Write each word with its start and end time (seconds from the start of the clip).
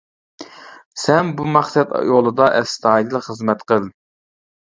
سەن 1.01 1.29
بۇ 1.41 1.45
مەقسەت 1.57 1.93
يولىدا 2.13 2.49
ئەستايىدىل 2.61 3.23
خىزمەت 3.29 3.63
قىل. 3.75 3.87